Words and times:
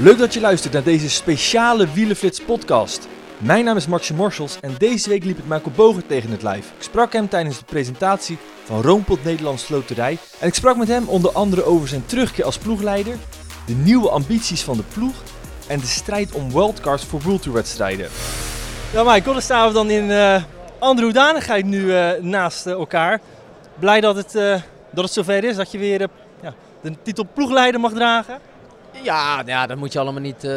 Leuk 0.00 0.18
dat 0.18 0.34
je 0.34 0.40
luistert 0.40 0.72
naar 0.72 0.82
deze 0.82 1.10
speciale 1.10 1.92
Wielenflits 1.92 2.40
podcast. 2.40 3.08
Mijn 3.38 3.64
naam 3.64 3.76
is 3.76 3.86
Maxje 3.86 4.14
Morsels 4.14 4.60
en 4.60 4.74
deze 4.78 5.08
week 5.08 5.24
liep 5.24 5.36
het 5.36 5.48
Michael 5.48 5.72
Bogert 5.76 6.08
tegen 6.08 6.30
het 6.30 6.42
lijf. 6.42 6.72
Ik 6.76 6.82
sprak 6.82 7.12
hem 7.12 7.28
tijdens 7.28 7.58
de 7.58 7.64
presentatie 7.64 8.38
van 8.64 8.82
Roompot 8.82 9.24
Nederlands 9.24 9.68
Loterij. 9.68 10.18
En 10.38 10.48
ik 10.48 10.54
sprak 10.54 10.76
met 10.76 10.88
hem 10.88 11.08
onder 11.08 11.32
andere 11.32 11.64
over 11.64 11.88
zijn 11.88 12.06
terugkeer 12.06 12.44
als 12.44 12.58
ploegleider, 12.58 13.16
de 13.66 13.74
nieuwe 13.74 14.10
ambities 14.10 14.62
van 14.62 14.76
de 14.76 14.82
ploeg 14.94 15.14
en 15.66 15.78
de 15.78 15.86
strijd 15.86 16.32
om 16.32 16.52
wildcards 16.52 17.04
voor 17.04 17.20
World 17.20 17.42
Tour 17.42 17.56
wedstrijden. 17.56 18.08
Ja 18.92 19.02
Michael, 19.02 19.32
dan 19.32 19.42
staan 19.42 19.68
we 19.68 19.74
dan 19.74 19.90
in 19.90 20.04
uh, 20.04 20.42
andere 20.78 21.06
hoedanigheid 21.06 21.64
nu 21.64 21.80
uh, 21.80 22.10
naast 22.20 22.66
uh, 22.66 22.72
elkaar. 22.72 23.20
Blij 23.78 24.00
dat 24.00 24.16
het, 24.16 24.32
dat 24.90 25.04
het 25.04 25.12
zover 25.12 25.44
is, 25.44 25.56
dat 25.56 25.72
je 25.72 25.78
weer 25.78 26.08
ja, 26.42 26.54
de 26.82 26.92
titel 27.02 27.26
ploegleider 27.34 27.80
mag 27.80 27.92
dragen. 27.92 28.47
Ja, 29.02 29.36
nou 29.36 29.48
ja, 29.48 29.66
daar 29.66 29.78
moet 29.78 29.92
je 29.92 29.98
allemaal 29.98 30.20
niet 30.20 30.44
uh, 30.44 30.50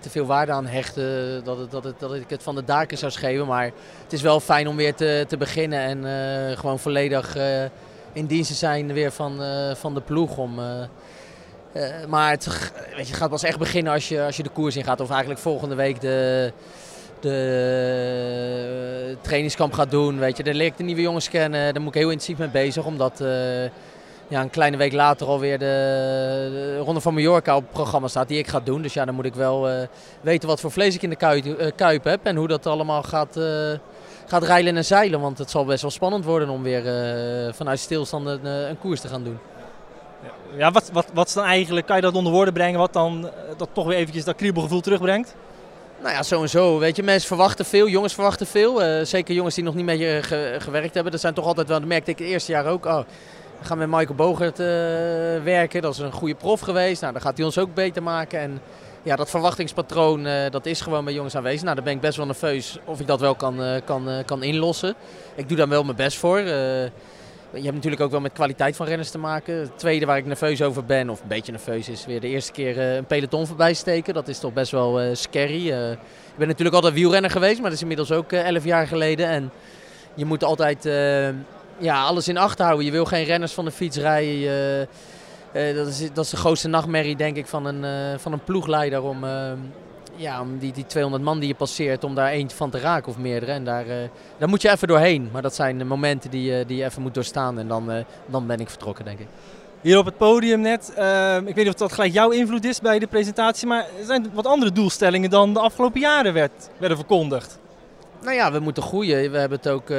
te, 0.00 0.10
veel 0.10 0.26
waarde 0.26 0.52
aan 0.52 0.66
hechten. 0.66 1.44
Dat, 1.44 1.70
dat, 1.70 1.94
dat 1.98 2.14
ik 2.14 2.30
het 2.30 2.42
van 2.42 2.54
de 2.54 2.64
daken 2.64 2.98
zou 2.98 3.12
schreeuwen. 3.12 3.46
Maar 3.46 3.64
het 4.02 4.12
is 4.12 4.22
wel 4.22 4.40
fijn 4.40 4.68
om 4.68 4.76
weer 4.76 4.94
te, 4.94 5.24
te 5.28 5.36
beginnen. 5.36 5.78
En 5.78 6.04
uh, 6.04 6.56
gewoon 6.58 6.78
volledig 6.78 7.36
uh, 7.36 7.62
in 8.12 8.26
dienst 8.26 8.50
te 8.50 8.56
zijn 8.56 8.92
weer 8.92 9.12
van, 9.12 9.40
van 9.76 9.94
de 9.94 10.00
ploeg. 10.00 10.36
Om, 10.36 10.60
maar 12.08 12.30
het, 12.30 12.72
weet 12.96 13.08
je, 13.08 13.14
gaat 13.14 13.30
pas 13.30 13.42
echt 13.42 13.58
beginnen 13.58 13.92
als 13.92 14.08
je, 14.08 14.22
als 14.22 14.36
je 14.36 14.42
de 14.42 14.48
koers 14.48 14.76
ingaat. 14.76 15.00
Of 15.00 15.10
eigenlijk 15.10 15.40
volgende 15.40 15.74
week 15.74 16.00
de, 16.00 16.52
de 17.20 19.16
trainingskamp 19.20 19.72
gaat 19.72 19.90
doen. 19.90 20.18
Weet 20.18 20.36
je. 20.36 20.42
Daar 20.42 20.54
leer 20.54 20.66
ik 20.66 20.76
de 20.76 20.84
nieuwe 20.84 21.02
jongens 21.02 21.28
kennen. 21.28 21.74
Daar 21.74 21.82
moet 21.82 21.94
ik 21.94 22.00
heel 22.00 22.10
intensief 22.10 22.38
mee 22.38 22.48
bezig. 22.48 22.84
Omdat 22.84 23.22
ja, 24.34 24.40
een 24.40 24.50
kleine 24.50 24.76
week 24.76 24.92
later 24.92 25.26
alweer 25.26 25.58
de, 25.58 25.64
de 26.52 26.78
Ronde 26.78 27.00
van 27.00 27.14
Mallorca 27.14 27.56
op 27.56 27.62
het 27.62 27.72
programma 27.72 28.08
staat 28.08 28.28
die 28.28 28.38
ik 28.38 28.48
ga 28.48 28.60
doen. 28.60 28.82
Dus 28.82 28.94
ja, 28.94 29.04
dan 29.04 29.14
moet 29.14 29.24
ik 29.24 29.34
wel 29.34 29.70
uh, 29.70 29.76
weten 30.20 30.48
wat 30.48 30.60
voor 30.60 30.70
vlees 30.70 30.94
ik 30.94 31.02
in 31.02 31.10
de 31.10 31.16
kuip, 31.16 31.44
uh, 31.44 31.66
kuip 31.76 32.04
heb 32.04 32.26
en 32.26 32.36
hoe 32.36 32.48
dat 32.48 32.66
allemaal 32.66 33.02
gaat, 33.02 33.36
uh, 33.36 33.44
gaat 34.26 34.42
rijlen 34.42 34.76
en 34.76 34.84
zeilen. 34.84 35.20
Want 35.20 35.38
het 35.38 35.50
zal 35.50 35.64
best 35.64 35.82
wel 35.82 35.90
spannend 35.90 36.24
worden 36.24 36.48
om 36.48 36.62
weer 36.62 36.84
vanuit 37.54 37.78
stilstand 37.78 38.26
een, 38.26 38.44
een, 38.44 38.78
koers 38.78 39.00
te 39.00 39.08
gaan 39.08 39.24
doen. 39.24 39.38
Ja, 40.56 40.70
wat, 40.70 40.90
wat, 40.92 41.06
wat 41.12 41.26
is 41.26 41.32
dan 41.32 41.44
eigenlijk, 41.44 41.86
kan 41.86 41.96
je 41.96 42.02
dat 42.02 42.14
onder 42.14 42.32
woorden 42.32 42.54
brengen, 42.54 42.78
wat 42.78 42.92
dan 42.92 43.30
dat 43.56 43.68
toch 43.72 43.86
weer 43.86 43.96
eventjes 43.96 44.24
dat 44.24 44.36
kriebelgevoel 44.36 44.80
terugbrengt? 44.80 45.34
Nou 46.02 46.14
ja, 46.14 46.22
sowieso. 46.22 46.78
Weet 46.78 46.96
je, 46.96 47.02
mensen 47.02 47.28
verwachten 47.28 47.64
veel, 47.64 47.88
jongens 47.88 48.14
verwachten 48.14 48.46
veel. 48.46 49.04
zeker 49.06 49.34
jongens 49.34 49.54
die 49.54 49.64
nog 49.64 49.74
niet 49.74 49.84
met 49.84 49.98
je 49.98 50.18
ge 50.22 50.56
gewerkt 50.58 50.94
hebben. 50.94 51.12
Dat 51.12 51.20
zijn 51.20 51.34
toch 51.34 51.46
altijd 51.46 51.68
wel, 51.68 51.78
dat 51.78 51.88
merkte 51.88 52.10
ik 52.10 52.18
het 52.18 52.28
eerste 52.28 52.52
jaar 52.52 52.66
ook. 52.66 52.84
Oh, 52.86 53.00
we 53.64 53.70
gaan 53.70 53.78
met 53.78 53.98
Michael 53.98 54.14
Bogert 54.14 54.60
uh, 54.60 54.66
werken. 55.44 55.82
Dat 55.82 55.92
is 55.92 55.98
een 55.98 56.12
goede 56.12 56.34
prof 56.34 56.60
geweest. 56.60 57.00
Nou, 57.00 57.12
dan 57.12 57.22
gaat 57.22 57.36
hij 57.36 57.46
ons 57.46 57.58
ook 57.58 57.74
beter 57.74 58.02
maken. 58.02 58.38
En 58.38 58.60
ja, 59.02 59.16
dat 59.16 59.30
verwachtingspatroon 59.30 60.26
uh, 60.26 60.50
dat 60.50 60.66
is 60.66 60.80
gewoon 60.80 61.04
bij 61.04 61.14
jongens 61.14 61.36
aanwezig. 61.36 61.62
Nou, 61.62 61.74
daar 61.74 61.84
ben 61.84 61.92
ik 61.94 62.00
best 62.00 62.16
wel 62.16 62.26
nerveus 62.26 62.78
of 62.84 63.00
ik 63.00 63.06
dat 63.06 63.20
wel 63.20 63.34
kan, 63.34 63.60
uh, 63.60 63.74
kan, 63.84 64.08
kan 64.26 64.42
inlossen. 64.42 64.94
Ik 65.34 65.48
doe 65.48 65.56
daar 65.56 65.68
wel 65.68 65.84
mijn 65.84 65.96
best 65.96 66.18
voor. 66.18 66.38
je 66.40 66.90
hebt 67.50 67.74
natuurlijk 67.74 68.02
ook 68.02 68.10
wel 68.10 68.20
met 68.20 68.32
kwaliteit 68.32 68.76
van 68.76 68.86
renners 68.86 69.10
te 69.10 69.18
maken. 69.18 69.54
Het 69.54 69.78
tweede 69.78 70.06
waar 70.06 70.18
ik 70.18 70.26
nerveus 70.26 70.62
over 70.62 70.84
ben, 70.84 71.10
of 71.10 71.20
een 71.20 71.28
beetje 71.28 71.52
nerveus, 71.52 71.88
is 71.88 72.06
weer 72.06 72.20
de 72.20 72.28
eerste 72.28 72.52
keer 72.52 72.78
een 72.78 73.06
peloton 73.06 73.46
voorbij 73.46 73.74
steken. 73.74 74.14
Dat 74.14 74.28
is 74.28 74.38
toch 74.38 74.52
best 74.52 74.70
wel 74.70 75.14
scary. 75.14 75.68
ik 75.68 76.36
ben 76.36 76.48
natuurlijk 76.48 76.76
altijd 76.76 76.94
wielrenner 76.94 77.30
geweest, 77.30 77.54
maar 77.54 77.64
dat 77.64 77.72
is 77.72 77.80
inmiddels 77.80 78.12
ook 78.12 78.32
elf 78.32 78.64
jaar 78.64 78.86
geleden. 78.86 79.26
En 79.28 79.50
je 80.14 80.24
moet 80.24 80.44
altijd 80.44 80.86
ja, 81.78 82.02
alles 82.02 82.28
in 82.28 82.36
acht 82.36 82.58
houden. 82.58 82.84
Je 82.84 82.90
wil 82.90 83.04
geen 83.04 83.24
renners 83.24 83.52
van 83.52 83.64
de 83.64 83.70
fiets 83.70 83.96
rijden. 83.96 84.88
Uh, 85.56 85.76
dat, 85.76 85.86
is, 85.86 86.12
dat 86.12 86.24
is 86.24 86.30
de 86.30 86.36
grootste 86.36 86.68
nachtmerrie, 86.68 87.16
denk 87.16 87.36
ik, 87.36 87.46
van 87.46 87.66
een, 87.66 87.84
uh, 87.84 88.18
van 88.18 88.32
een 88.32 88.44
ploegleider. 88.44 89.02
Om, 89.02 89.24
ja, 90.16 90.40
om 90.40 90.58
die, 90.58 90.72
die 90.72 90.86
200 90.86 91.24
man 91.24 91.38
die 91.38 91.48
je 91.48 91.54
passeert, 91.54 92.04
om 92.04 92.14
daar 92.14 92.28
eentje 92.28 92.56
van 92.56 92.70
te 92.70 92.78
raken 92.78 93.08
of 93.08 93.18
meerdere. 93.18 93.52
En 93.52 93.64
daar, 93.64 93.84
daar 94.38 94.48
moet 94.48 94.62
je 94.62 94.70
even 94.70 94.88
doorheen. 94.88 95.28
Maar 95.32 95.42
dat 95.42 95.54
zijn 95.54 95.78
de 95.78 95.84
momenten 95.84 96.30
die, 96.30 96.64
die 96.66 96.76
je 96.76 96.84
even 96.84 97.02
moet 97.02 97.14
doorstaan. 97.14 97.58
En 97.58 97.68
dan, 97.68 98.04
dan 98.26 98.46
ben 98.46 98.60
ik 98.60 98.68
vertrokken, 98.68 99.04
denk 99.04 99.18
ik. 99.18 99.26
Hier 99.80 99.98
op 99.98 100.04
het 100.04 100.16
podium 100.16 100.60
net, 100.60 100.88
ik 101.46 101.54
weet 101.54 101.64
niet 101.64 101.68
of 101.68 101.74
dat 101.74 101.92
gelijk 101.92 102.12
jouw 102.12 102.30
invloed 102.30 102.64
is 102.64 102.80
bij 102.80 102.98
de 102.98 103.06
presentatie. 103.06 103.66
Maar 103.66 103.86
er 103.98 104.04
zijn 104.04 104.30
wat 104.32 104.46
andere 104.46 104.72
doelstellingen 104.72 105.30
dan 105.30 105.52
de 105.52 105.60
afgelopen 105.60 106.00
jaren 106.00 106.32
werd, 106.32 106.70
werden 106.78 106.98
verkondigd. 106.98 107.58
Nou 108.24 108.36
ja, 108.36 108.52
we 108.52 108.58
moeten 108.58 108.82
groeien. 108.82 109.30
We 109.30 109.38
hebben 109.38 109.58
het 109.58 109.68
ook 109.68 109.82
uh, 109.82 109.96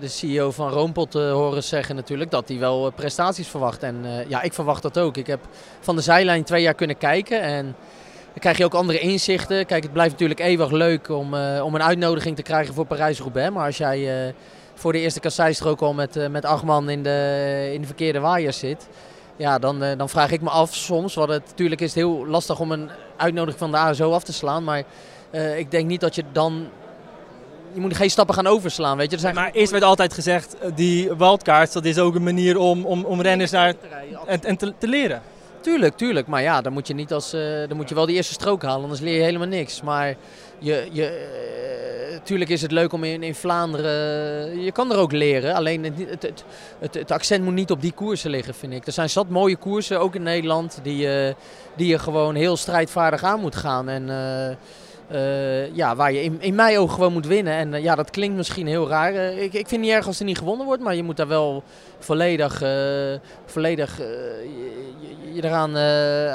de 0.00 0.08
CEO 0.08 0.50
van 0.50 0.68
Roompot 0.68 1.14
uh, 1.14 1.32
horen 1.32 1.62
zeggen 1.62 1.96
natuurlijk 1.96 2.30
dat 2.30 2.48
hij 2.48 2.58
wel 2.58 2.86
uh, 2.86 2.92
prestaties 2.94 3.48
verwacht. 3.48 3.82
En 3.82 4.04
ja, 4.28 4.42
ik 4.42 4.52
verwacht 4.52 4.82
dat 4.82 4.98
ook. 4.98 5.16
Ik 5.16 5.26
heb 5.26 5.40
van 5.80 5.96
de 5.96 6.02
zijlijn 6.02 6.44
twee 6.44 6.62
jaar 6.62 6.74
kunnen 6.74 6.98
kijken 6.98 7.40
en 7.40 7.64
dan 8.24 8.38
krijg 8.38 8.58
je 8.58 8.64
ook 8.64 8.74
andere 8.74 8.98
inzichten. 8.98 9.66
Kijk, 9.66 9.82
het 9.82 9.92
blijft 9.92 10.12
natuurlijk 10.12 10.40
eeuwig 10.40 10.70
leuk 10.70 11.08
om, 11.08 11.34
om 11.62 11.74
een 11.74 11.82
uitnodiging 11.82 12.36
te 12.36 12.42
krijgen 12.42 12.74
voor 12.74 12.86
Parijs-Roubaix. 12.86 13.54
Maar 13.54 13.66
als 13.66 13.76
jij 13.76 14.34
voor 14.74 14.92
de 14.92 14.98
eerste 14.98 15.20
kasseistrook 15.20 15.80
al 15.80 15.94
met, 15.94 16.30
met 16.30 16.44
acht 16.44 16.88
in 16.88 17.02
de, 17.02 17.70
in 17.72 17.80
de 17.80 17.86
verkeerde 17.86 18.20
waaiers 18.20 18.58
zit... 18.58 18.88
Ja, 19.36 19.58
dan, 19.58 19.84
dan 19.96 20.08
vraag 20.08 20.30
ik 20.30 20.40
me 20.40 20.50
af 20.50 20.74
soms, 20.74 21.14
want 21.14 21.30
het, 21.30 21.46
natuurlijk 21.46 21.80
is 21.80 21.86
het 21.86 21.96
heel 21.96 22.26
lastig 22.26 22.60
om 22.60 22.72
een 22.72 22.90
uitnodiging 23.16 23.58
van 23.58 23.70
de 23.70 23.76
ASO 23.76 24.12
af 24.12 24.22
te 24.22 24.32
slaan. 24.32 24.64
Maar 24.64 24.82
ik 25.56 25.70
denk 25.70 25.86
niet 25.86 26.00
dat 26.00 26.14
je 26.14 26.24
dan 26.32 26.68
je 27.74 27.80
moet 27.80 27.96
geen 27.96 28.10
stappen 28.10 28.34
gaan 28.34 28.46
overslaan. 28.46 28.96
Weet 28.96 29.10
je. 29.10 29.16
Er 29.16 29.22
zijn 29.22 29.34
maar 29.34 29.50
eerst 29.52 29.72
werd 29.72 29.84
altijd 29.84 30.12
gezegd, 30.12 30.58
eh, 30.58 30.70
die 30.74 31.14
wildcards, 31.14 31.72
dat 31.72 31.84
is 31.84 31.98
ook 31.98 32.14
een 32.14 32.22
manier 32.22 32.58
om, 32.58 32.84
om, 32.84 33.04
om 33.04 33.20
renners 33.20 33.50
daar 33.50 33.74
en, 34.26 34.44
en 34.44 34.56
te, 34.56 34.72
te, 34.78 34.88
leren. 34.88 35.22
Tuurlijk, 35.60 35.96
tuurlijk. 35.96 36.26
Maar 36.26 36.42
ja, 36.42 36.60
dan 36.60 36.72
moet 36.72 36.86
je, 36.86 36.94
niet 36.94 37.12
als, 37.12 37.34
uh, 37.34 37.68
dan 37.68 37.76
moet 37.76 37.88
je 37.88 37.94
wel 37.94 38.06
die 38.06 38.16
eerste 38.16 38.32
strook 38.32 38.62
halen, 38.62 38.82
anders 38.82 39.00
leer 39.00 39.16
je 39.16 39.22
helemaal 39.22 39.48
niks. 39.48 39.82
Maar 39.82 40.16
je, 40.58 40.88
je, 40.92 41.28
uh, 42.12 42.18
tuurlijk 42.22 42.50
is 42.50 42.62
het 42.62 42.70
leuk 42.70 42.92
om 42.92 43.04
in, 43.04 43.22
in 43.22 43.34
Vlaanderen, 43.34 44.60
je 44.60 44.72
kan 44.72 44.92
er 44.92 44.98
ook 44.98 45.12
leren. 45.12 45.54
Alleen 45.54 45.84
het, 45.84 45.94
het, 46.22 46.44
het, 46.78 46.94
het, 46.94 47.10
accent 47.10 47.44
moet 47.44 47.54
niet 47.54 47.70
op 47.70 47.80
die 47.80 47.92
koersen 47.92 48.30
liggen, 48.30 48.54
vind 48.54 48.72
ik. 48.72 48.86
Er 48.86 48.92
zijn 48.92 49.10
zat 49.10 49.28
mooie 49.28 49.56
koersen, 49.56 50.00
ook 50.00 50.14
in 50.14 50.22
Nederland, 50.22 50.78
die, 50.82 51.08
die 51.76 51.86
je 51.86 51.98
gewoon 51.98 52.34
heel 52.34 52.56
strijdvaardig 52.56 53.24
aan 53.24 53.40
moet 53.40 53.56
gaan. 53.56 53.88
En 53.88 54.08
uh, 55.12 55.74
ja, 55.74 55.96
waar 55.96 56.12
je 56.12 56.22
in, 56.22 56.36
in 56.40 56.54
mijn 56.54 56.78
ogen 56.78 56.94
gewoon 56.94 57.12
moet 57.12 57.26
winnen. 57.26 57.52
En 57.52 57.72
uh, 57.72 57.82
ja, 57.82 57.94
dat 57.94 58.10
klinkt 58.10 58.36
misschien 58.36 58.66
heel 58.66 58.88
raar. 58.88 59.14
Uh, 59.14 59.42
ik, 59.42 59.52
ik 59.52 59.68
vind 59.68 59.80
niet 59.80 59.90
erg 59.90 60.06
als 60.06 60.18
er 60.18 60.24
niet 60.24 60.38
gewonnen 60.38 60.66
wordt, 60.66 60.82
maar 60.82 60.94
je 60.94 61.02
moet 61.02 61.16
daar 61.16 61.28
wel 61.28 61.62
volledig, 61.98 62.62
volledig 63.46 63.96
je, 63.96 65.32
je, 65.34 65.44
eraan 65.44 65.76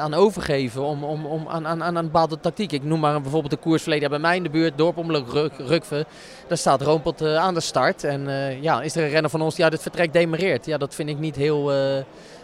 aan 0.01 0.13
overgeven 0.13 0.83
om, 0.83 1.03
om, 1.03 1.25
om 1.25 1.47
aan, 1.47 1.67
aan, 1.67 1.83
aan 1.83 1.95
een 1.95 2.05
bepaalde 2.05 2.39
tactiek. 2.39 2.71
Ik 2.71 2.83
noem 2.83 2.99
maar 2.99 3.21
bijvoorbeeld 3.21 3.53
de 3.53 3.59
koers 3.59 3.81
verleden 3.81 4.09
bij 4.09 4.19
mij 4.19 4.35
in 4.35 4.43
de 4.43 4.49
buurt, 4.49 4.77
Dorp 4.77 4.97
om 4.97 5.11
Ruk, 5.11 5.51
Rukve. 5.57 6.05
Daar 6.47 6.57
staat 6.57 6.81
Roompot 6.81 7.21
aan 7.21 7.53
de 7.53 7.59
start. 7.59 8.03
En 8.03 8.27
ja, 8.61 8.81
is 8.81 8.95
er 8.95 9.03
een 9.03 9.09
renner 9.09 9.29
van 9.29 9.41
ons 9.41 9.55
die 9.55 9.66
het 9.66 9.81
vertrek 9.81 10.13
demereert. 10.13 10.66
Ja, 10.66 10.77
dat 10.77 10.95
vind 10.95 11.09
ik 11.09 11.19
niet 11.19 11.35
heel 11.35 11.71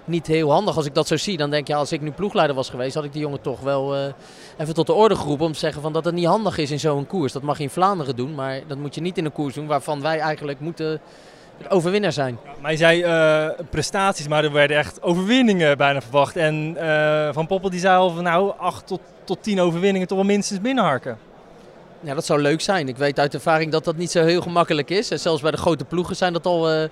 niet 0.06 0.28
heel 0.28 0.52
handig. 0.52 0.76
Als 0.76 0.86
ik 0.86 0.94
dat 0.94 1.08
zo 1.08 1.18
zie, 1.18 1.38
dan 1.38 1.50
denk 1.50 1.68
je, 1.68 1.76
als 1.76 1.92
ik 1.92 2.02
nu 2.02 2.12
ploegleider 2.12 2.56
was 2.56 2.70
geweest, 2.70 2.96
had 2.96 3.04
ik 3.04 3.14
die 3.14 3.22
jongen 3.22 3.42
toch 3.42 3.60
wel 3.60 3.96
uh, 3.96 4.06
even 4.58 4.74
tot 4.74 4.88
de 4.88 4.94
orde 4.94 5.16
geroepen 5.16 5.46
om 5.46 5.54
te 5.54 5.60
zeggen 5.60 5.82
van 5.82 5.94
dat 5.94 6.06
het 6.06 6.14
niet 6.14 6.26
handig 6.26 6.58
is 6.58 6.72
in 6.72 6.80
zo'n 6.80 7.08
koers. 7.08 7.34
Dat 7.34 7.42
mag 7.42 7.58
je 7.58 7.64
in 7.64 7.70
Vlaanderen 7.70 8.16
doen, 8.16 8.36
maar 8.36 8.62
dat 8.68 8.78
moet 8.78 8.96
je 8.96 9.02
niet 9.02 9.18
in 9.18 9.26
een 9.26 9.32
koers 9.32 9.54
doen 9.54 9.68
waarvan 9.68 10.02
wij 10.02 10.20
eigenlijk 10.20 10.60
moeten 10.60 11.02
overwinnaar 11.70 12.12
zijn. 12.12 12.38
Ja, 12.46 12.52
maar 12.62 12.72
je 12.72 12.78
zei 12.78 13.04
uh, 13.04 13.66
prestaties, 13.70 14.28
maar 14.28 14.44
er 14.44 14.52
werden 14.52 14.78
echt 14.78 15.02
overwinningen 15.02 15.78
bijna 15.78 16.02
verwacht. 16.02 16.36
En 16.36 16.76
uh, 16.78 17.30
Van 17.32 17.48
Poppel 17.48 17.70
die 17.70 17.80
zei 17.80 17.98
al 17.98 18.10
van 18.10 18.24
nou, 18.24 18.54
acht 18.58 18.88
tot, 18.88 19.02
tot 19.24 19.44
tien 19.44 19.62
overwinningen 19.62 20.08
toch 20.08 20.18
wel 20.18 20.28
minstens 20.28 20.62
binnenharken. 20.62 21.18
Ja, 22.06 22.14
dat 22.14 22.26
zou 22.26 22.42
leuk 22.42 22.62
zijn. 22.62 22.88
Ik 22.88 22.98
weet 22.98 23.20
uit 23.20 23.34
ervaring 23.34 23.72
dat 23.72 23.84
dat 23.84 23.96
niet 23.96 24.12
zo 24.12 24.24
heel 24.24 24.42
gemakkelijk 24.42 24.90
is. 24.90 25.12
En 25.12 25.20
zelfs 25.20 25.42
bij 25.42 25.52
de 25.52 25.58
grote 25.58 25.86
ploegen 25.86 26.16
zijn 26.16 26.34
dat 26.34 26.46
al 26.46 26.74
uh, 26.74 26.84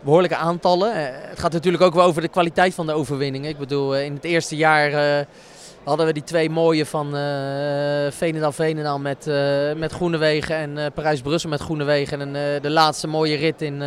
behoorlijke 0.00 0.36
aantallen. 0.36 0.96
Uh, 0.96 1.02
het 1.12 1.38
gaat 1.38 1.52
natuurlijk 1.52 1.82
ook 1.82 1.94
wel 1.94 2.04
over 2.04 2.22
de 2.22 2.28
kwaliteit 2.28 2.74
van 2.74 2.86
de 2.86 2.92
overwinningen. 2.92 3.50
Ik 3.50 3.58
bedoel, 3.58 3.96
uh, 3.96 4.04
in 4.04 4.14
het 4.14 4.24
eerste 4.24 4.56
jaar 4.56 5.26
hadden 5.84 6.06
we 6.06 6.12
die 6.12 6.24
twee 6.24 6.50
mooie 6.50 6.86
van 6.86 7.10
Veenendaal-Veenendaal 8.12 8.98
met, 8.98 9.26
met 9.76 9.92
Groenewegen 9.92 10.56
en 10.56 10.92
Parijs-Brussel 10.92 11.50
met 11.50 11.60
Groenewegen. 11.60 12.20
En 12.20 12.62
de 12.62 12.70
laatste 12.70 13.06
mooie 13.06 13.36
rit 13.36 13.62
in, 13.62 13.82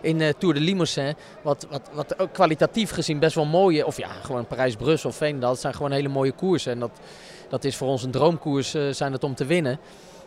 in 0.00 0.34
Tour 0.38 0.54
de 0.54 0.60
Limousin. 0.60 1.14
Wat, 1.42 1.66
wat, 1.70 1.90
wat 1.92 2.18
ook 2.18 2.32
kwalitatief 2.32 2.90
gezien 2.90 3.18
best 3.18 3.34
wel 3.34 3.44
mooie, 3.44 3.86
of 3.86 3.96
ja, 3.96 4.08
gewoon 4.22 4.46
Parijs-Brussel, 4.46 5.12
Veenendaal. 5.12 5.50
Dat 5.50 5.60
zijn 5.60 5.74
gewoon 5.74 5.92
hele 5.92 6.08
mooie 6.08 6.32
koersen. 6.32 6.72
En 6.72 6.78
dat, 6.78 7.00
dat 7.48 7.64
is 7.64 7.76
voor 7.76 7.88
ons 7.88 8.02
een 8.02 8.10
droomkoers 8.10 8.76
zijn 8.90 9.12
het 9.12 9.24
om 9.24 9.34
te 9.34 9.44
winnen 9.44 9.78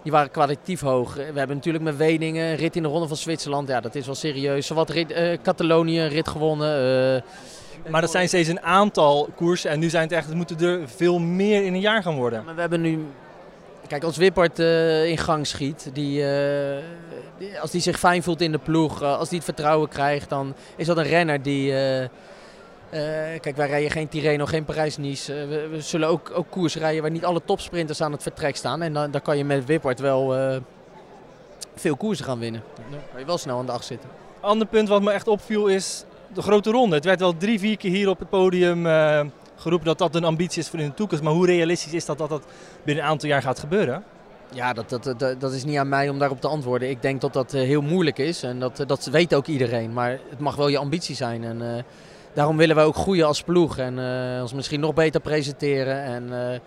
die 0.08 0.16
waren 0.16 0.32
kwalitatief 0.32 0.82
hoog. 0.82 1.14
We 1.14 1.22
hebben 1.22 1.56
natuurlijk 1.56 1.84
met 1.84 1.98
Weningen, 1.98 2.56
rit 2.56 2.76
in 2.76 2.84
de 2.84 2.90
Ronde 2.90 3.08
van 3.08 3.18
Zwitserland. 3.18 3.68
Ja, 3.68 3.82
dat 3.82 3.96
is 3.96 4.06
wel 4.06 4.16
serieus. 4.16 4.70
Wat 4.70 4.90
rit, 4.90 5.12
uh, 5.12 5.38
Catalonië, 5.44 6.02
rit 6.02 6.28
gewonnen. 6.28 7.24
Maar 7.88 8.02
dat 8.02 8.12
zijn 8.12 8.28
steeds 8.28 8.50
een 8.50 8.62
aantal 8.62 9.30
koersen. 9.36 9.70
En 9.70 9.80
nu 9.80 9.90
zijn 9.90 10.04
het 10.04 10.12
echt, 10.12 10.28
het 10.28 10.36
moeten 10.36 10.60
er 10.60 10.90
veel 10.90 11.20
meer 11.20 11.64
in 11.64 11.74
een 11.74 11.80
jaar 11.80 12.04
gaan 12.04 12.16
worden. 12.16 12.44
Maar 12.46 12.56
we 12.56 12.62
hebben 12.62 12.82
nu... 12.82 13.06
Kijk, 13.88 14.04
als 14.04 14.18
Wippert 14.18 14.60
uh, 14.60 15.10
in 15.10 15.18
gang 15.18 15.48
schiet, 15.48 15.90
die, 15.94 16.24
die, 17.38 17.60
als 17.60 17.72
die 17.72 17.82
zich 17.82 18.00
fijn 18.00 18.24
voelt 18.24 18.42
in 18.42 18.52
de 18.52 18.58
ploeg, 18.58 19.04
als 19.04 19.30
die 19.30 19.38
het 19.38 19.48
vertrouwen 19.48 19.90
krijgt, 19.90 20.30
dan 20.30 20.54
is 20.76 20.86
dat 20.86 20.98
een 20.98 21.04
renner 21.04 21.42
die 21.42 21.74
Eh, 22.90 23.00
kijk, 23.40 23.56
wij 23.56 23.68
rijden 23.68 23.92
geen 23.92 24.08
Tirreno, 24.08 24.46
geen 24.46 24.66
Parijs-Nice. 24.66 25.34
Eh, 25.34 25.48
we, 25.48 25.68
we 25.68 25.82
zullen 25.82 26.08
ook, 26.08 26.32
ook 26.34 26.46
koers 26.50 26.76
rijden 26.76 27.02
waar 27.02 27.12
niet 27.12 27.26
alle 27.26 27.42
topsprinters 27.46 28.02
aan 28.02 28.12
het 28.12 28.24
vertrek 28.24 28.56
staan. 28.56 28.82
En 28.82 28.94
dan, 28.94 29.12
dan 29.12 29.22
kan 29.22 29.38
je 29.38 29.46
met 29.46 29.66
Wippert 29.66 30.00
wel 30.00 30.36
eh, 30.36 30.58
veel 31.76 31.96
koersen 31.96 32.26
gaan 32.26 32.40
winnen. 32.40 32.64
Dan 32.90 33.00
kan 33.12 33.20
je 33.20 33.26
wel 33.26 33.38
snel 33.38 33.58
aan 33.58 33.66
de 33.66 33.72
acht 33.72 33.86
zitten. 33.86 34.10
Ander 34.40 34.68
punt 34.68 34.88
wat 34.88 35.02
me 35.02 35.12
echt 35.12 35.28
opviel 35.28 35.68
is 35.68 36.06
de 36.34 36.42
grote 36.42 36.72
ronde. 36.72 36.96
Het 36.96 37.06
werd 37.06 37.20
wel 37.20 37.38
drie, 37.38 37.60
vier 37.60 37.78
keer 37.78 37.92
hier 37.92 38.10
op 38.10 38.20
het 38.20 38.30
podium 38.30 38.86
geroepen 39.56 39.88
dat 39.88 39.98
dat 39.98 40.16
een 40.16 40.24
ambitie 40.24 40.62
is 40.62 40.70
voor 40.70 40.80
in 40.80 40.88
de 40.88 40.94
toekomst. 40.94 41.24
Maar 41.24 41.34
hoe 41.34 41.46
realistisch 41.46 41.94
is 41.94 42.06
dat 42.06 42.18
dat 42.18 42.30
dat 42.30 42.44
binnen 42.84 43.04
een 43.04 43.10
aantal 43.10 43.30
jaar 43.30 43.42
gaat 43.42 43.60
gebeuren? 43.60 44.04
Ja, 44.54 44.74
dat, 44.74 44.90
dat, 44.90 45.04
dat, 45.04 45.42
dat 45.42 45.54
is 45.54 45.64
niet 45.64 45.78
aan 45.78 45.90
mij 45.90 46.10
om 46.10 46.20
daarop 46.20 46.42
te 46.42 46.48
antwoorden. 46.48 46.90
Ik 46.90 47.02
denk 47.02 47.22
dat 47.22 47.34
dat 47.34 47.52
heel 47.52 47.82
moeilijk 47.82 48.18
is 48.18 48.44
en 48.44 48.60
dat, 48.60 48.84
dat 48.88 49.06
weet 49.06 49.34
ook 49.34 49.48
iedereen. 49.48 49.94
Maar 49.94 50.20
het 50.30 50.40
mag 50.40 50.56
wel 50.56 50.68
je 50.68 50.78
ambitie 50.78 51.16
zijn. 51.16 51.44
En, 51.44 51.86
daarom 52.38 52.58
willen 52.58 52.76
wij 52.76 52.86
ook 52.86 52.96
groeien 52.96 53.28
als 53.28 53.44
ploeg 53.44 53.78
en 53.78 54.00
eh, 54.00 54.42
ons 54.42 54.54
misschien 54.54 54.80
nog 54.80 54.94
beter 54.94 55.22
presenteren. 55.22 56.04
En 56.04 56.54
eh, 56.54 56.60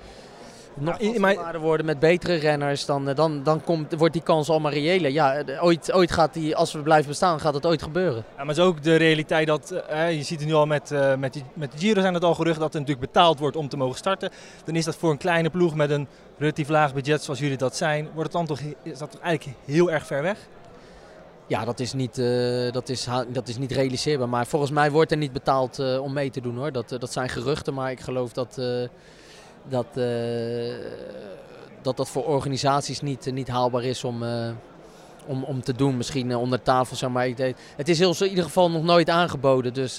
nog 0.74 0.96
vastberaden 1.00 1.60
worden 1.60 1.86
met 1.86 1.98
betere 1.98 2.34
renners. 2.34 2.84
Dan, 2.84 3.08
eh, 3.08 3.14
dan, 3.14 3.42
dan 3.42 3.62
komt, 3.62 3.94
wordt 3.94 4.12
die 4.12 4.22
kans 4.22 4.50
allemaal 4.50 4.72
reëler. 4.72 5.10
Ja, 5.10 5.44
ooit, 5.60 5.92
ooit 5.92 6.12
gaat 6.12 6.34
die, 6.34 6.56
als 6.56 6.72
we 6.72 6.78
blijven 6.78 7.08
bestaan, 7.08 7.40
gaat 7.40 7.54
het 7.54 7.66
ooit 7.66 7.82
gebeuren. 7.82 8.24
Ja, 8.30 8.36
maar 8.36 8.46
het 8.46 8.56
is 8.56 8.62
ook 8.64 8.82
de 8.82 8.96
realiteit 8.96 9.46
dat, 9.46 9.70
eh, 9.70 10.16
je 10.16 10.22
ziet 10.22 10.38
het 10.38 10.48
nu 10.48 10.54
al 10.54 10.66
met, 10.66 10.90
eh, 10.90 11.14
met, 11.14 11.32
die, 11.32 11.44
met 11.54 11.72
de 11.72 11.78
Giro 11.78 12.00
zijn 12.00 12.14
het 12.14 12.24
al 12.24 12.34
gerucht 12.34 12.60
dat 12.60 12.74
er 12.74 12.80
natuurlijk 12.80 13.12
betaald 13.12 13.38
wordt 13.38 13.56
om 13.56 13.68
te 13.68 13.76
mogen 13.76 13.96
starten. 13.96 14.30
Dan 14.64 14.76
is 14.76 14.84
dat 14.84 14.96
voor 14.96 15.10
een 15.10 15.18
kleine 15.18 15.50
ploeg 15.50 15.74
met 15.74 15.90
een 15.90 16.08
relatief 16.38 16.68
laag 16.68 16.94
budget 16.94 17.22
zoals 17.22 17.38
jullie 17.38 17.56
dat 17.56 17.76
zijn, 17.76 18.04
wordt 18.14 18.32
het 18.32 18.46
dan 18.46 18.46
toch, 18.46 18.60
is 18.82 18.98
dat 18.98 19.10
toch 19.10 19.20
eigenlijk 19.20 19.56
heel 19.64 19.90
erg 19.90 20.06
ver 20.06 20.22
weg? 20.22 20.38
Ja, 21.50 21.64
dat 21.64 21.80
is 21.80 21.92
niet, 21.92 22.18
eh, 22.18 22.72
dat 22.72 22.88
is, 22.88 23.06
dat 23.28 23.48
is 23.48 23.58
niet 23.58 23.72
realiseerbaar. 23.72 24.28
Maar 24.28 24.46
volgens 24.46 24.70
mij 24.70 24.90
wordt 24.90 25.10
er 25.10 25.16
niet 25.16 25.32
betaald 25.32 25.78
eh, 25.78 26.02
om 26.02 26.12
mee 26.12 26.30
te 26.30 26.40
doen 26.40 26.56
hoor. 26.56 26.72
Dat, 26.72 26.92
eh, 26.92 26.98
dat 26.98 27.12
zijn 27.12 27.28
geruchten, 27.28 27.74
maar 27.74 27.90
ik 27.90 28.00
geloof 28.00 28.32
dat, 28.32 28.60
dat, 29.68 29.86
dat 31.82 31.96
dat 31.96 32.08
voor 32.08 32.24
organisaties 32.24 33.00
niet, 33.00 33.32
niet 33.32 33.48
haalbaar 33.48 33.84
is 33.84 34.04
om, 34.04 34.22
om, 35.26 35.44
om 35.44 35.62
te 35.62 35.72
doen. 35.72 35.96
Misschien 35.96 36.36
onder 36.36 36.62
tafel, 36.62 36.96
zeg 36.96 37.10
maar. 37.10 37.28
Het 37.76 37.88
is 37.88 38.00
in 38.00 38.28
ieder 38.28 38.44
geval 38.44 38.70
nog 38.70 38.82
nooit 38.82 39.08
aangeboden. 39.08 39.74
Dus 39.74 39.96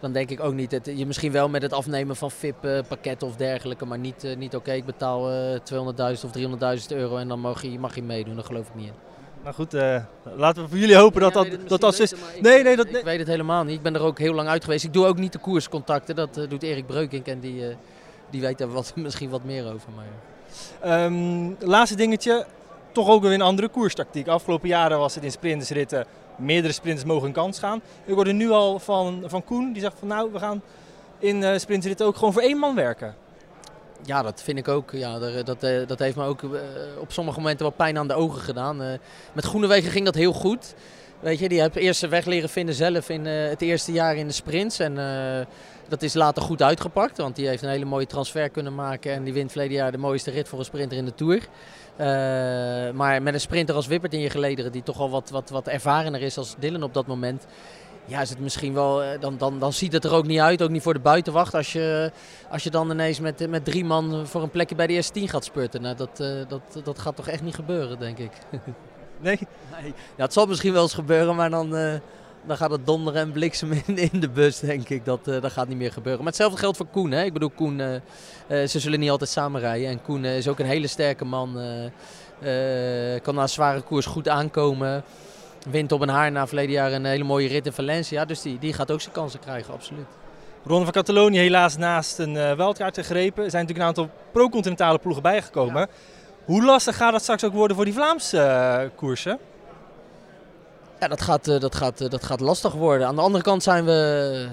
dan 0.00 0.12
denk 0.12 0.30
ik 0.30 0.40
ook 0.40 0.54
niet. 0.54 0.70
Dat 0.70 0.86
je 0.86 1.06
misschien 1.06 1.32
wel 1.32 1.48
met 1.48 1.62
het 1.62 1.72
afnemen 1.72 2.16
van 2.16 2.30
VIP-pakketten 2.30 3.28
of 3.28 3.36
dergelijke. 3.36 3.86
Maar 3.86 3.98
niet, 3.98 4.34
niet 4.38 4.56
oké, 4.56 4.72
ik 4.72 4.84
betaal 4.84 5.30
eh 5.30 5.60
200.000 6.14 6.24
of 6.24 6.30
300.000 6.80 6.96
euro 6.96 7.16
en 7.16 7.28
dan 7.28 7.40
mag 7.40 7.62
je, 7.62 7.78
mag 7.78 7.94
je 7.94 8.02
meedoen. 8.02 8.34
Daar 8.34 8.44
geloof 8.44 8.68
ik 8.68 8.74
niet 8.74 8.86
in. 8.86 9.08
Maar 9.42 9.54
goed, 9.54 9.74
eh, 9.74 10.02
laten 10.36 10.62
we 10.62 10.68
voor 10.68 10.78
jullie 10.78 10.96
hopen 10.96 11.20
dat 11.20 11.32
dat, 11.32 11.46
dat, 11.66 11.80
dat 11.80 11.98
is. 11.98 12.12
Nee, 12.40 12.58
ik- 12.58 12.64
nee, 12.64 12.76
dat- 12.76 12.86
ik 12.94 13.04
weet 13.04 13.18
het 13.18 13.28
helemaal 13.28 13.64
niet. 13.64 13.74
Ik 13.74 13.82
ben 13.82 13.94
er 13.94 14.00
ook 14.00 14.18
heel 14.18 14.34
lang 14.34 14.48
uit 14.48 14.64
geweest. 14.64 14.84
Ik 14.84 14.92
doe 14.92 15.06
ook 15.06 15.18
niet 15.18 15.32
de 15.32 15.38
koerscontacten. 15.38 16.16
Dat 16.16 16.36
eh, 16.36 16.48
doet 16.48 16.62
Erik 16.62 16.86
Breukink 16.86 17.26
en 17.26 17.40
die, 17.40 17.68
eh, 17.68 17.74
die 18.30 18.40
weet 18.40 18.58
daar 18.58 18.68
wat, 18.68 18.92
misschien 18.96 19.30
wat 19.30 19.44
meer 19.44 19.64
over. 19.64 19.88
Maar, 19.96 20.04
Ehm, 20.80 21.50
laatste 21.58 21.96
dingetje, 21.96 22.46
toch 22.92 23.08
ook 23.08 23.22
weer 23.22 23.32
een 23.32 23.40
andere 23.40 23.68
koerstactiek. 23.68 24.28
Afgelopen 24.28 24.68
jaren 24.68 24.98
was 24.98 25.14
het 25.14 25.24
in 25.24 25.30
sprintersritten, 25.30 26.06
meerdere 26.36 26.72
sprinters 26.72 27.06
mogen 27.06 27.26
een 27.26 27.32
kans 27.32 27.58
gaan. 27.58 27.80
Ik 28.04 28.14
hoorde 28.14 28.32
nu 28.32 28.50
al 28.50 28.78
van, 28.78 29.22
van 29.26 29.44
Koen, 29.44 29.72
die 29.72 29.82
zegt 29.82 29.98
van 29.98 30.08
nou, 30.08 30.32
we 30.32 30.38
gaan 30.38 30.62
in 31.18 31.36
sprintersritten 31.60 32.06
ook 32.06 32.16
gewoon 32.16 32.32
voor 32.32 32.42
één 32.42 32.58
man 32.58 32.74
werken. 32.74 33.14
Ja, 34.04 34.22
dat 34.22 34.42
vind 34.42 34.58
ik 34.58 34.68
ook. 34.68 34.90
Ja, 34.92 35.18
daar- 35.18 35.44
dat, 35.44 35.62
eh, 35.62 35.86
dat 35.86 35.98
heeft 35.98 36.16
me 36.16 36.24
ook 36.24 36.42
eh, 36.42 36.50
op 37.00 37.12
sommige 37.12 37.38
momenten 37.40 37.66
wel 37.66 37.74
pijn 37.76 37.98
aan 37.98 38.08
de 38.08 38.14
ogen 38.14 38.40
gedaan. 38.40 38.82
Eh, 38.82 38.88
met 39.32 39.44
Groenewegen 39.44 39.90
ging 39.90 40.04
dat 40.04 40.14
heel 40.14 40.32
goed. 40.32 40.74
Weet 41.20 41.38
je, 41.38 41.48
die 41.48 41.60
heeft 41.60 41.76
eerst 41.76 41.98
zijn 41.98 42.10
weg 42.10 42.24
leren 42.24 42.48
vinden 42.48 42.74
zelf 42.74 43.08
in 43.08 43.26
eh, 43.26 43.48
het 43.48 43.62
eerste 43.62 43.92
jaar 43.92 44.16
in 44.16 44.26
de 44.26 44.32
sprints. 44.32 44.78
En 44.78 44.98
eh, 44.98 45.46
dat 45.88 46.02
is 46.02 46.14
later 46.14 46.42
goed 46.42 46.62
uitgepakt. 46.62 47.16
Want 47.16 47.36
die 47.36 47.48
heeft 47.48 47.62
een 47.62 47.68
hele 47.68 47.84
mooie 47.84 48.06
transfer 48.06 48.48
kunnen 48.48 48.74
maken. 48.74 49.12
En 49.12 49.24
die 49.24 49.32
wint 49.32 49.50
verleden 49.52 49.76
jaar 49.76 49.92
de 49.92 49.98
mooiste 49.98 50.30
rit 50.30 50.48
voor 50.48 50.58
een 50.58 50.64
sprinter 50.64 50.98
in 50.98 51.04
de 51.04 51.14
Tour. 51.14 51.40
Eh, 51.96 52.06
maar 52.94 53.22
met 53.22 53.34
een 53.34 53.40
sprinter 53.40 53.74
als 53.74 53.86
Wippert 53.86 54.12
in 54.12 54.20
je 54.20 54.30
gelederen, 54.30 54.72
die 54.72 54.82
toch 54.82 54.98
al 55.00 55.10
wat, 55.10 55.30
wat, 55.30 55.50
wat 55.50 55.66
ervarener 55.68 56.22
is 56.22 56.38
als 56.38 56.54
Dylan 56.58 56.82
op 56.82 56.94
dat 56.94 57.06
moment. 57.06 57.46
Ja, 58.08 58.20
is 58.20 58.30
het 58.30 58.38
misschien 58.38 58.74
wel, 58.74 59.02
eh, 59.02 59.20
dan, 59.20 59.38
dan, 59.38 59.58
dan 59.58 59.72
ziet 59.72 59.92
het 59.92 60.04
er 60.04 60.12
ook 60.12 60.26
niet 60.26 60.40
uit, 60.40 60.62
ook 60.62 60.70
niet 60.70 60.82
voor 60.82 60.94
de 60.94 61.00
buitenwacht. 61.00 61.54
Als 61.54 61.72
je, 61.72 62.12
als 62.50 62.62
je 62.62 62.70
dan 62.70 62.90
ineens 62.90 63.20
met, 63.20 63.48
met 63.48 63.64
drie 63.64 63.84
man 63.84 64.26
voor 64.26 64.42
een 64.42 64.50
plekje 64.50 64.74
bij 64.74 64.86
de 64.86 64.92
eerste 64.92 65.12
tien 65.12 65.28
gaat 65.28 65.44
spurten. 65.44 65.82
Nou, 65.82 65.96
dat, 65.96 66.20
eh, 66.20 66.28
dat, 66.48 66.84
dat 66.84 66.98
gaat 66.98 67.16
toch 67.16 67.28
echt 67.28 67.42
niet 67.42 67.54
gebeuren, 67.54 67.98
denk 67.98 68.18
ik. 68.18 68.32
Nee, 69.20 69.38
Ja, 70.16 70.22
het 70.22 70.32
zal 70.32 70.46
misschien 70.46 70.72
wel 70.72 70.82
eens 70.82 70.94
gebeuren, 70.94 71.36
maar 71.36 71.50
dan, 71.50 71.76
eh, 71.76 71.94
dan 72.46 72.56
gaat 72.56 72.70
het 72.70 72.86
donderen 72.86 73.20
en 73.20 73.32
bliksem 73.32 73.72
in, 73.86 73.98
in 74.12 74.20
de 74.20 74.28
bus, 74.28 74.58
denk 74.58 74.88
ik. 74.88 75.04
Dat, 75.04 75.24
dat 75.24 75.52
gaat 75.52 75.68
niet 75.68 75.76
meer 75.76 75.92
gebeuren. 75.92 76.18
Maar 76.22 76.32
hetzelfde 76.32 76.58
geldt 76.58 76.76
voor 76.76 76.86
Koen. 76.86 77.10
Hè? 77.10 77.24
Ik 77.24 77.32
bedoel, 77.32 77.50
Koen, 77.50 78.00
ze 78.48 78.78
zullen 78.78 79.00
niet 79.00 79.10
altijd 79.10 79.30
samen 79.30 79.60
rijden. 79.60 79.88
En 79.88 80.02
Koen 80.02 80.24
is 80.24 80.48
ook 80.48 80.58
een 80.58 80.66
hele 80.66 80.86
sterke 80.86 81.24
man. 81.24 81.52
kan 83.22 83.34
na 83.34 83.42
een 83.42 83.48
zware 83.48 83.80
koers 83.80 84.06
goed 84.06 84.28
aankomen. 84.28 85.04
Wint 85.70 85.92
op 85.92 86.00
een 86.00 86.08
haar 86.08 86.32
na 86.32 86.46
verleden 86.46 86.72
jaar 86.72 86.92
een 86.92 87.04
hele 87.04 87.24
mooie 87.24 87.48
rit 87.48 87.66
in 87.66 87.72
Valencia. 87.72 88.24
Dus 88.24 88.42
die, 88.42 88.58
die 88.58 88.72
gaat 88.72 88.90
ook 88.90 89.00
zijn 89.00 89.14
kansen 89.14 89.40
krijgen, 89.40 89.74
absoluut. 89.74 90.06
Ronde 90.64 90.84
van 90.84 90.92
Catalonië 90.92 91.38
helaas 91.38 91.76
naast 91.76 92.18
een 92.18 92.36
eh 92.36 92.52
wildcard 92.52 92.94
gegrepen. 92.94 93.44
Er 93.44 93.50
zijn 93.50 93.66
natuurlijk 93.66 93.78
een 93.90 94.02
aantal 94.02 94.18
pro-continentale 94.32 94.98
ploegen 94.98 95.22
bijgekomen. 95.22 95.88
Hoe 96.44 96.64
lastig 96.64 96.96
gaat 96.96 97.12
dat 97.12 97.22
straks 97.22 97.44
ook 97.44 97.52
worden 97.52 97.76
voor 97.76 97.84
die 97.84 97.94
Vlaamse 97.94 98.40
eh, 98.40 98.88
koersen? 98.96 99.38
Ja, 101.00 101.08
dat 101.08 101.20
gaat, 101.20 101.48
eh, 101.48 101.60
dat, 101.60 101.74
gaat, 101.74 102.10
dat 102.10 102.24
gaat 102.24 102.40
lastig 102.40 102.72
worden. 102.72 103.06
Aan 103.06 103.14
de 103.14 103.20
andere 103.20 103.44
kant 103.44 103.62
zijn 103.62 103.84
we 103.84 104.48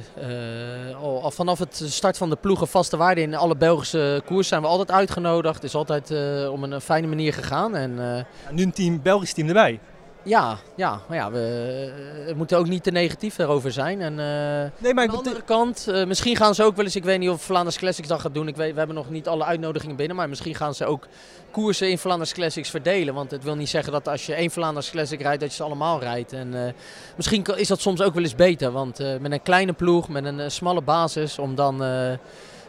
al, 1.01 1.31
vanaf 1.31 1.59
het 1.59 1.81
start 1.85 2.17
van 2.17 2.29
de 2.29 2.35
ploegen 2.35 2.67
vaste 2.67 2.97
waarde 2.97 3.21
in 3.21 3.35
alle 3.35 3.55
Belgische 3.55 4.21
koers 4.25 4.47
zijn 4.47 4.61
we 4.61 4.67
altijd 4.67 4.91
uitgenodigd. 4.91 5.55
Het 5.55 5.63
is 5.63 5.75
altijd 5.75 6.11
eh, 6.11 6.51
om 6.51 6.63
een, 6.63 6.81
fijne 6.81 7.07
manier 7.07 7.33
gegaan. 7.33 7.75
En, 7.75 7.99
eh, 7.99 8.53
Nu 8.53 8.63
een 8.63 8.73
team, 8.73 9.01
Belgisch 9.01 9.33
team 9.33 9.47
erbij. 9.47 9.79
Ja, 10.25 10.57
ja, 10.75 10.99
maar 11.07 11.17
ja, 11.17 11.31
we 11.31 11.91
eh, 12.27 12.35
moeten 12.35 12.57
ook 12.57 12.67
niet 12.67 12.83
te 12.83 12.91
negatief 12.91 13.35
daarover 13.35 13.71
zijn. 13.71 14.01
En, 14.01 14.19
eh, 14.19 14.71
Nee, 14.81 14.93
maar 14.93 15.03
aan 15.03 15.09
de 15.09 15.17
andere 15.17 15.41
kant, 15.41 15.87
eh, 15.87 16.05
misschien 16.05 16.35
gaan 16.35 16.55
ze 16.55 16.63
ook 16.63 16.75
wel 16.75 16.85
eens, 16.85 16.95
ik 16.95 17.03
weet 17.03 17.19
niet 17.19 17.29
of 17.29 17.41
Vlaanders 17.41 17.77
Classics 17.77 18.07
dat 18.07 18.19
gaat 18.19 18.33
doen. 18.33 18.47
Ik 18.47 18.55
weet, 18.55 18.71
we 18.71 18.77
hebben 18.77 18.95
nog 18.95 19.09
niet 19.09 19.27
alle 19.27 19.43
uitnodigingen 19.43 19.95
binnen, 19.95 20.15
maar 20.15 20.29
misschien 20.29 20.55
gaan 20.55 20.73
ze 20.73 20.85
ook 20.85 21.07
koersen 21.51 21.89
in 21.89 21.97
Vlaanders 21.97 22.33
Classics 22.33 22.69
verdelen. 22.69 23.13
Want 23.13 23.31
het 23.31 23.43
wil 23.43 23.55
niet 23.55 23.69
zeggen 23.69 23.91
dat 23.91 24.07
als 24.07 24.25
je 24.25 24.33
één 24.33 24.51
Vlaanders 24.51 24.89
Classic 24.89 25.21
rijdt, 25.21 25.39
dat 25.39 25.49
je 25.49 25.55
ze 25.55 25.63
allemaal 25.63 25.99
rijdt. 25.99 26.33
En 26.33 26.75
misschien 27.15 27.43
is 27.55 27.67
dat 27.67 27.79
soms 27.79 28.01
ook 28.01 28.13
wel 28.13 28.23
eens 28.23 28.35
beter, 28.35 28.71
want 28.71 28.99
met 29.19 29.31
een 29.31 29.41
kleine 29.41 29.73
ploeg, 29.73 30.09
met 30.09 30.25
een 30.25 30.51
smalle 30.51 30.81
basis, 30.81 31.39
om 31.39 31.55
dan 31.55 31.81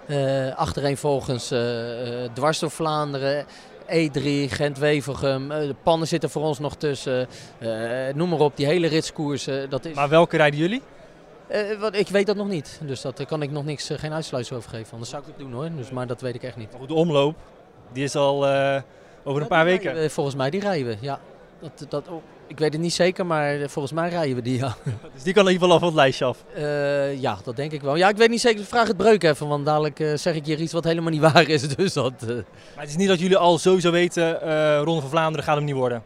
eh, 0.07 0.57
achtereenvolgens 0.57 1.53
dwars 2.33 2.59
door 2.59 2.71
Vlaanderen... 2.71 3.47
E3, 3.87 4.51
Gent-Wevelgem, 4.53 5.51
eh, 5.51 5.59
de 5.59 5.75
pannen 5.83 6.09
zitten 6.09 6.31
voor 6.31 6.43
ons 6.43 6.59
nog 6.59 6.77
tussen. 6.77 7.29
eh, 7.59 8.15
noem 8.15 8.29
maar 8.29 8.41
op, 8.41 8.57
die 8.57 8.67
hele 8.67 8.87
ritskoersen. 8.87 9.71
Dat 9.71 9.85
is... 9.85 9.95
Maar 9.95 10.09
welke 10.09 10.37
rijden 10.37 10.61
jullie? 10.61 10.83
Eh, 11.47 11.79
wat, 11.81 11.97
ik 11.97 12.09
weet 12.09 12.27
dat 12.27 12.37
nog 12.37 12.49
niet. 12.49 12.81
Dus 12.83 13.01
daar 13.01 13.27
kan 13.27 13.43
ik 13.43 13.51
nog 13.51 13.65
niks, 13.65 13.91
geen 13.93 14.13
uitsluitsel 14.13 14.57
over 14.57 14.71
geven. 14.71 14.93
Anders 14.93 15.11
zou 15.11 15.23
ik 15.23 15.29
het 15.29 15.39
doen 15.39 15.53
hoor. 15.53 15.71
Dus, 15.77 15.91
maar 15.91 16.07
dat 16.07 16.21
weet 16.21 16.35
ik 16.35 16.43
echt 16.43 16.57
niet. 16.57 16.69
De 16.87 16.95
omloop, 16.95 17.37
die 17.93 18.05
is 18.05 18.15
al 18.17 18.47
over 19.25 19.43
een 19.43 19.49
paar 19.49 19.65
weken. 19.65 20.11
volgens 20.11 20.37
mij 20.37 20.51
die 20.51 20.61
rijden 20.61 20.87
we. 20.87 20.97
Ja. 21.01 21.21
Dat, 21.61 21.87
dat, 21.91 22.09
oh, 22.09 22.23
ik 22.47 22.59
weet 22.59 22.73
het 22.73 22.83
niet 22.83 22.93
zeker, 22.93 23.27
maar 23.27 23.55
eh, 23.61 23.69
volgens 23.69 23.95
mij 23.95 24.09
rijden 24.09 24.37
we 24.37 24.43
die. 24.43 24.59
Ja. 24.59 24.77
Dus 25.15 25.23
die 25.23 25.33
kan 25.35 25.47
in 25.47 25.53
ieder 25.53 25.69
geval 25.69 25.71
al 25.73 25.79
van 25.79 25.87
het 25.89 25.97
lijstje 25.97 26.25
af. 26.25 26.45
Eh, 26.55 27.21
ja, 27.21 27.39
dat 27.45 27.57
denk 27.57 27.73
ik 27.73 27.81
wel. 27.83 27.97
Ja, 27.97 28.09
ik 28.09 28.17
weet 28.17 28.29
niet 28.31 28.41
zeker. 28.41 28.65
Vraag 28.65 28.87
het 28.89 28.97
breuk 28.97 29.23
even, 29.23 29.49
want 29.49 29.65
dadelijk 29.67 30.01
eh, 30.01 30.15
zeg 30.15 30.35
ik 30.35 30.47
hier 30.47 30.61
iets 30.61 30.73
wat 30.73 30.85
helemaal 30.85 31.11
niet 31.11 31.21
waar 31.33 31.49
is. 31.49 31.69
Dus 31.69 31.93
dat. 31.93 32.13
Maar 32.27 32.45
het 32.75 32.89
is 32.89 32.97
niet 32.97 33.09
dat 33.09 33.19
jullie 33.21 33.37
al 33.37 33.59
sowieso 33.59 33.91
weten, 33.91 34.39
Ronde 34.85 35.01
van 35.01 35.11
Vlaanderen 35.11 35.45
gaat 35.45 35.57
hem 35.57 35.65
niet 35.65 35.75
worden. 35.75 36.03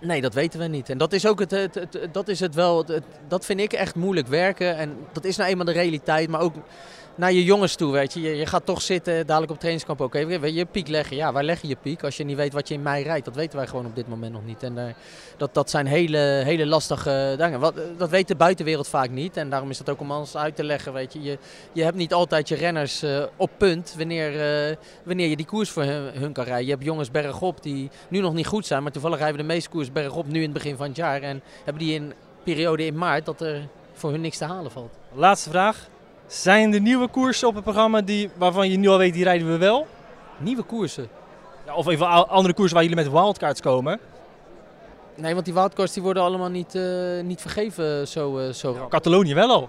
Nee, 0.00 0.20
dat 0.20 0.34
weten 0.34 0.60
we 0.60 0.66
niet. 0.66 0.88
En 0.90 0.98
dat 0.98 1.12
is 1.12 1.26
ook 1.26 1.38
het, 1.38 1.50
het, 1.50 1.74
het- 1.74 2.08
dat 2.12 2.28
is 2.28 2.40
het 2.40 2.54
wel. 2.54 2.84
het- 2.86 3.02
dat 3.28 3.44
vind 3.44 3.60
ik 3.60 3.72
echt 3.72 3.94
moeilijk 3.94 4.26
werken. 4.28 4.76
En 4.76 4.96
dat 5.12 5.24
is 5.24 5.36
nou 5.36 5.50
eenmaal 5.50 5.64
de 5.66 5.72
realiteit. 5.72 6.28
Maar 6.28 6.40
ook 6.40 6.54
naar 7.16 7.32
je 7.32 7.44
jongens 7.44 7.74
toe, 7.74 7.92
weet 7.92 8.12
je. 8.12 8.20
Je, 8.20 8.36
je 8.36 8.46
gaat 8.46 8.66
toch 8.66 8.82
zitten, 8.82 9.26
dadelijk 9.26 9.52
op 9.52 9.58
trainingskamp 9.58 10.00
ook 10.00 10.14
even. 10.14 10.54
Je, 10.54 10.64
piek 10.64 10.88
leggen. 10.88 11.16
Ja, 11.16 11.32
waar 11.32 11.44
leg 11.44 11.62
je 11.62 11.68
je 11.68 11.76
piek? 11.82 12.04
Als 12.04 12.16
je 12.16 12.24
niet 12.24 12.36
weet 12.36 12.52
wat 12.52 12.68
je 12.68 12.74
in 12.74 12.82
mei 12.82 13.04
rijdt. 13.04 13.24
Dat 13.24 13.34
weten 13.34 13.58
wij 13.58 13.66
gewoon 13.66 13.86
op 13.86 13.94
dit 13.94 14.08
moment 14.08 14.32
nog 14.32 14.44
niet. 14.44 14.62
En 14.62 14.78
eh, 14.78 14.94
dat, 15.36 15.54
dat 15.54 15.70
zijn 15.70 15.86
hele, 15.86 16.18
hele 16.44 16.66
lastige 16.66 17.34
dingen. 17.38 17.60
Wat, 17.60 17.74
dat 17.96 18.10
weet 18.10 18.28
de 18.28 18.34
buitenwereld 18.34 18.88
vaak 18.88 19.10
niet. 19.10 19.36
En 19.36 19.50
daarom 19.50 19.70
is 19.70 19.78
dat 19.78 19.90
ook 19.90 20.00
om 20.00 20.10
ons 20.10 20.36
uit 20.36 20.56
te 20.56 20.64
leggen, 20.64 20.92
weet 20.92 21.12
je. 21.12 21.22
Je, 21.22 21.38
je 21.72 21.82
hebt 21.82 21.96
niet 21.96 22.14
altijd 22.14 22.48
je 22.48 22.54
renners 22.54 23.02
eh, 23.02 23.22
op 23.36 23.50
punt 23.56 23.94
wanneer, 23.98 24.40
eh, 24.68 24.76
wanneer 25.02 25.28
je 25.28 25.36
die 25.36 25.46
koers 25.46 25.70
voor 25.70 25.82
hun, 25.82 26.10
hun 26.14 26.32
kan 26.32 26.44
rijden. 26.44 26.64
Je 26.64 26.72
hebt 26.72 26.84
jongens 26.84 27.10
bergop 27.10 27.62
die 27.62 27.90
nu 28.08 28.20
nog 28.20 28.34
niet 28.34 28.46
goed 28.46 28.66
zijn. 28.66 28.82
Maar 28.82 28.92
toevallig 28.92 29.18
rijden 29.18 29.36
we 29.36 29.42
de 29.42 29.48
meeste 29.48 29.70
koers 29.70 29.92
bergop 29.92 30.26
nu 30.26 30.38
in 30.38 30.42
het 30.42 30.52
begin 30.52 30.76
van 30.76 30.86
het 30.86 30.96
jaar. 30.96 31.22
En 31.22 31.42
hebben 31.64 31.82
die 31.82 32.00
een 32.00 32.12
periode 32.44 32.86
in 32.86 32.98
maart 32.98 33.24
dat 33.24 33.40
er 33.40 33.68
voor 33.92 34.10
hun 34.10 34.20
niks 34.20 34.38
te 34.38 34.44
halen 34.44 34.70
valt. 34.70 34.98
Laatste 35.12 35.50
vraag. 35.50 35.88
Zijn 36.26 36.74
er 36.74 36.80
nieuwe 36.80 37.08
koersen 37.08 37.48
op 37.48 37.54
het 37.54 37.62
programma 37.62 38.00
die, 38.00 38.30
waarvan 38.36 38.70
je 38.70 38.76
nu 38.76 38.88
al 38.88 38.98
weet, 38.98 39.12
die 39.12 39.24
rijden 39.24 39.46
we 39.46 39.56
wel? 39.56 39.86
Nieuwe 40.38 40.62
koersen. 40.62 41.08
Ja, 41.66 41.74
of 41.74 41.86
even 41.86 42.28
andere 42.28 42.54
koersen 42.54 42.74
waar 42.74 42.84
jullie 42.86 43.02
met 43.02 43.12
wildcards 43.12 43.60
komen? 43.60 43.98
Nee, 45.14 45.32
want 45.32 45.44
die 45.44 45.54
wildcards 45.54 45.92
die 45.92 46.02
worden 46.02 46.22
allemaal 46.22 46.48
niet, 46.48 46.74
eh, 46.74 47.20
niet 47.22 47.40
vergeven 47.40 48.08
zo, 48.08 48.38
eh, 48.38 48.52
zo 48.52 48.72
rap. 48.78 48.90
Catalonië 48.90 49.34
wel 49.34 49.50
al. 49.50 49.68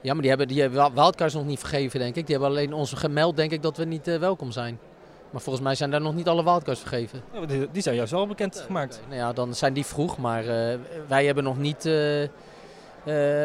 Ja, 0.00 0.12
maar 0.12 0.20
die 0.20 0.30
hebben, 0.30 0.48
die 0.48 0.60
hebben 0.60 0.94
wildcards 0.94 1.34
nog 1.34 1.44
niet 1.44 1.58
vergeven, 1.58 2.00
denk 2.00 2.16
ik. 2.16 2.26
Die 2.26 2.36
hebben 2.36 2.56
alleen 2.56 2.72
ons 2.72 2.92
gemeld, 2.92 3.36
denk 3.36 3.50
ik, 3.50 3.62
dat 3.62 3.76
we 3.76 3.84
niet 3.84 4.18
welkom 4.18 4.50
zijn. 4.50 4.78
Maar 5.30 5.40
volgens 5.40 5.64
mij 5.64 5.74
zijn 5.74 5.90
daar 5.90 6.00
nog 6.00 6.14
niet 6.14 6.28
alle 6.28 6.44
wildcards 6.44 6.80
vergeven. 6.80 7.22
Ja, 7.32 7.46
die, 7.46 7.68
die 7.72 7.82
zijn 7.82 7.94
juist 7.94 8.12
wel 8.12 8.26
bekend 8.26 8.62
gemaakt. 8.66 9.00
Nou 9.08 9.20
ja, 9.20 9.32
dan 9.32 9.54
zijn 9.54 9.72
die 9.72 9.86
vroeg, 9.86 10.18
maar 10.18 10.44
wij 11.06 11.26
hebben 11.26 11.44
nog 11.44 11.58
niet... 11.58 11.88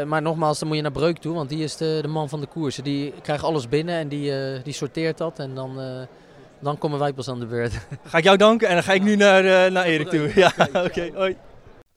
maar 0.08 0.22
nogmaals, 0.22 0.60
dan 0.60 0.68
moet 0.68 0.78
je 0.78 0.84
naar 0.84 0.92
Breuk 0.92 1.18
toe, 1.18 1.34
want 1.34 1.50
die 1.50 1.64
is 1.64 1.78
de, 1.78 2.00
de 2.02 2.08
man 2.08 2.30
van 2.30 2.40
de 2.40 2.48
koersen. 2.48 2.84
Die 2.84 3.14
krijgt 3.22 3.44
alles 3.44 3.70
binnen 3.70 3.96
en 3.96 4.08
die, 4.08 4.32
die 4.64 4.74
sorteert 4.74 5.18
dat. 5.18 5.40
En 5.40 5.56
dan, 5.56 5.80
dan 6.60 6.78
komen 6.78 7.00
wij 7.00 7.14
pas 7.14 7.28
aan 7.28 7.40
de 7.40 7.46
beurt. 7.46 7.74
Ga 8.04 8.18
ik 8.18 8.24
jou 8.24 8.38
danken 8.38 8.68
en 8.68 8.74
dan 8.74 8.84
ga 8.84 8.94
ik 8.94 9.04
nu 9.04 9.16
naar, 9.16 9.72
naar 9.72 9.86
Erik 9.86 10.10
toe. 10.10 10.32
Ja, 10.36 10.54
oké, 10.74 11.10
hoi. 11.14 11.38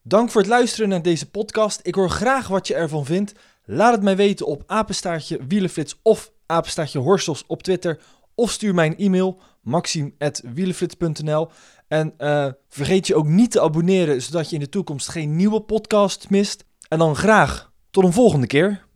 Dank 0.02 0.30
voor 0.30 0.40
het 0.40 0.50
luisteren 0.50 0.88
naar 0.88 1.02
deze 1.02 1.30
podcast. 1.30 1.80
Ik 1.82 1.94
hoor 1.94 2.10
graag 2.10 2.48
wat 2.48 2.66
je 2.66 2.74
ervan 2.74 3.04
vindt. 3.04 3.32
Laat 3.64 3.92
het 3.92 4.02
mij 4.02 4.16
weten 4.16 4.46
op 4.46 4.62
apenstaartje 4.66 5.38
wielenflits 5.48 5.98
of 6.02 6.32
apenstaartje 6.46 6.98
horstels 6.98 7.44
op 7.46 7.62
Twitter. 7.62 7.98
Of 8.34 8.50
stuur 8.50 8.74
mij 8.74 8.86
een 8.86 8.96
e-mail 8.96 9.40
maxim.wielenflits.nl 9.62 11.48
En 11.88 12.14
vergeet 12.68 13.06
je 13.06 13.14
ook 13.14 13.26
niet 13.26 13.50
te 13.50 13.60
abonneren, 13.60 14.22
zodat 14.22 14.48
je 14.48 14.54
in 14.54 14.60
de 14.62 14.68
toekomst 14.68 15.08
geen 15.08 15.36
nieuwe 15.36 15.60
podcast 15.60 16.30
mist. 16.30 16.64
En 16.88 16.98
dan 16.98 17.16
graag 17.16 17.72
tot 17.90 18.04
een 18.04 18.12
volgende 18.12 18.46
keer. 18.46 18.86